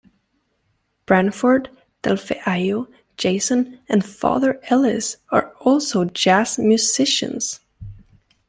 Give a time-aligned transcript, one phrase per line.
[1.05, 1.69] Branford,
[2.01, 7.59] Delfeayo, Jason and father Ellis are also jazz musicians.